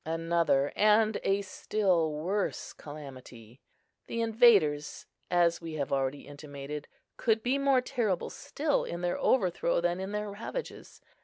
Another 0.03 0.73
and 0.75 1.19
a 1.23 1.43
still 1.43 2.11
worse 2.11 2.73
calamity. 2.73 3.61
The 4.07 4.21
invaders, 4.21 5.05
as 5.29 5.61
we 5.61 5.73
have 5.73 5.93
already 5.93 6.21
intimated, 6.25 6.87
could 7.17 7.43
be 7.43 7.59
more 7.59 7.81
terrible 7.81 8.31
still 8.31 8.83
in 8.83 9.01
their 9.01 9.19
overthrow 9.19 9.79
than 9.79 9.99
in 9.99 10.11
their 10.11 10.31
ravages. 10.31 11.01